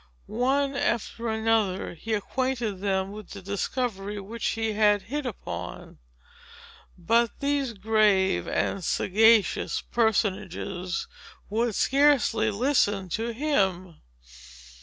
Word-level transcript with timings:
One 0.25 0.75
after 0.75 1.27
another, 1.29 1.93
he 1.93 2.15
acquainted 2.15 2.79
them 2.79 3.11
with 3.11 3.29
the 3.29 3.41
discovery 3.43 4.19
which 4.19 4.43
he 4.47 4.73
had 4.73 5.03
hit 5.03 5.27
upon. 5.27 5.99
But 6.97 7.39
these 7.39 7.73
grave 7.73 8.47
and 8.47 8.83
sagacious 8.83 9.79
personages 9.81 11.07
would 11.51 11.75
scarcely 11.75 12.49
listen 12.49 13.09
to 13.09 13.27
him. 13.31 13.97